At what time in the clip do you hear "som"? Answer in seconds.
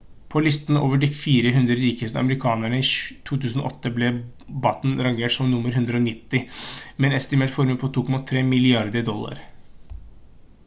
5.35-5.51